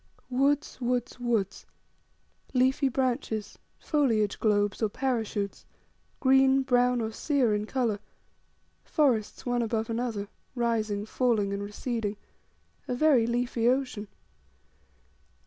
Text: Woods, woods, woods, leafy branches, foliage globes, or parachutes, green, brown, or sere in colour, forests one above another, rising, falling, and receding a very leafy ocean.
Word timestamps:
Woods, 0.31 0.81
woods, 0.81 1.19
woods, 1.19 1.67
leafy 2.55 2.89
branches, 2.89 3.59
foliage 3.77 4.39
globes, 4.39 4.81
or 4.81 4.89
parachutes, 4.89 5.63
green, 6.19 6.63
brown, 6.63 7.01
or 7.01 7.11
sere 7.11 7.53
in 7.53 7.67
colour, 7.67 7.99
forests 8.83 9.45
one 9.45 9.61
above 9.61 9.91
another, 9.91 10.27
rising, 10.55 11.05
falling, 11.05 11.53
and 11.53 11.61
receding 11.61 12.17
a 12.87 12.95
very 12.95 13.27
leafy 13.27 13.67
ocean. 13.67 14.07